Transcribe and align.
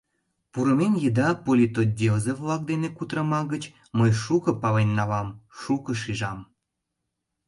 Пурымем 0.51 0.93
еда 1.07 1.29
политотделзе-влак 1.45 2.61
дене 2.71 2.89
кутырыма 2.97 3.41
гыч 3.53 3.63
мый 3.97 4.11
шуко 4.23 4.51
пален 4.61 4.89
налам, 4.99 5.29
шуко 5.59 5.91
шижам. 6.01 6.39